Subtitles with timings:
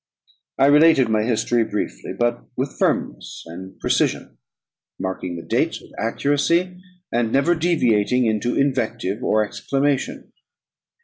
[0.57, 4.39] I now related my history, briefly, but with firmness and precision,
[4.97, 6.81] marking the dates with accuracy,
[7.11, 10.31] and never deviating into invective or exclamation.